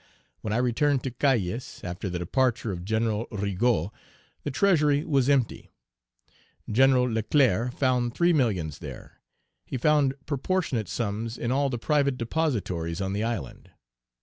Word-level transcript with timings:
When 0.41 0.51
I 0.51 0.57
returned 0.57 1.03
to 1.03 1.11
Cayes, 1.11 1.79
after 1.83 2.09
the 2.09 2.17
departure 2.17 2.71
of 2.71 2.83
Gen. 2.83 3.25
Rigaud, 3.29 3.91
the 4.41 4.49
treasury 4.49 5.05
was 5.05 5.29
empty; 5.29 5.69
Gen. 6.71 6.97
Leclerc 7.13 7.71
found 7.73 8.15
three 8.15 8.33
millions 8.33 8.79
there; 8.79 9.21
he 9.63 9.77
found 9.77 10.15
proportionate 10.25 10.87
sums 10.89 11.37
in 11.37 11.51
all 11.51 11.69
the 11.69 11.77
private 11.77 12.17
depositories 12.17 12.99
on 12.99 13.13
the 13.13 13.23
island. 13.23 13.69